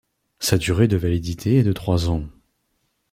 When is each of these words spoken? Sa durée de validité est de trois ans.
Sa 0.39 0.57
durée 0.57 0.87
de 0.87 0.97
validité 0.97 1.57
est 1.57 1.63
de 1.63 1.73
trois 1.73 2.09
ans. 2.09 2.23